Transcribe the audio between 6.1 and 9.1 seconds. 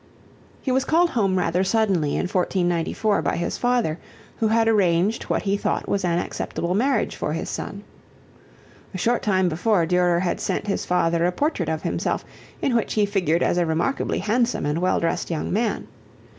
acceptable marriage for his son. A